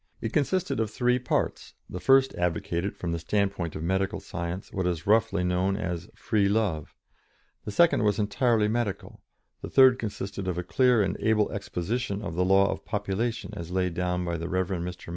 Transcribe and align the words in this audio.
It 0.19 0.33
consisted 0.33 0.79
of 0.79 0.89
three 0.89 1.19
parts 1.19 1.75
the 1.87 1.99
first 1.99 2.33
advocated, 2.33 2.97
from 2.97 3.11
the 3.11 3.19
standpoint 3.19 3.75
of 3.75 3.83
medical 3.83 4.19
science, 4.19 4.73
what 4.73 4.87
is 4.87 5.05
roughly 5.05 5.43
known 5.43 5.77
as 5.77 6.09
"Free 6.15 6.49
Love"; 6.49 6.95
the 7.65 7.71
second 7.71 8.01
was 8.03 8.17
entirely 8.17 8.67
medical; 8.67 9.21
the 9.61 9.69
third 9.69 9.99
consisted 9.99 10.47
of 10.47 10.57
a 10.57 10.63
clear 10.63 11.03
and 11.03 11.17
able 11.19 11.51
exposition 11.51 12.23
of 12.23 12.33
the 12.33 12.43
law 12.43 12.71
of 12.71 12.83
population 12.83 13.53
as 13.55 13.69
laid 13.69 13.93
down 13.93 14.25
by 14.25 14.37
the 14.37 14.49
Rev. 14.49 14.69
Mr. 14.69 15.09